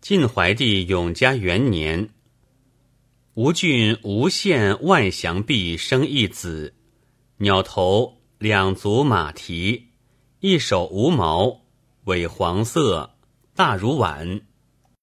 [0.00, 2.08] 晋怀帝永嘉元年，
[3.34, 6.74] 吴郡吴县外祥壁生一子，
[7.36, 9.90] 鸟头，两足马蹄，
[10.40, 11.60] 一手无毛，
[12.04, 13.10] 尾黄色，
[13.54, 14.40] 大如碗。